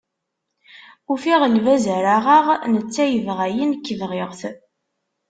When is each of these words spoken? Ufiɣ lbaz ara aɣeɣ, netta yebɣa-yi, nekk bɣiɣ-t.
Ufiɣ 1.11 1.41
lbaz 1.55 1.85
ara 1.97 2.11
aɣeɣ, 2.33 2.45
netta 2.73 3.03
yebɣa-yi, 3.07 3.63
nekk 3.65 3.87
bɣiɣ-t. 3.99 4.41